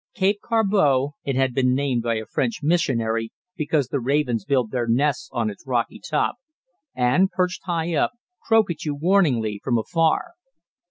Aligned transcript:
Cape 0.15 0.39
Corbeau, 0.41 1.13
it 1.23 1.35
had 1.35 1.53
been 1.53 1.75
named 1.75 2.01
by 2.01 2.15
a 2.15 2.25
French 2.25 2.63
missionary, 2.63 3.31
because 3.55 3.89
the 3.89 3.99
ravens 3.99 4.45
build 4.45 4.71
their 4.71 4.87
nests 4.87 5.29
on 5.31 5.51
its 5.51 5.67
rocky 5.67 5.99
top, 5.99 6.37
and, 6.95 7.29
perched 7.29 7.61
high 7.65 7.93
up, 7.93 8.09
croak 8.41 8.71
at 8.71 8.83
you 8.83 8.95
warningly 8.95 9.61
from 9.63 9.77
afar. 9.77 10.31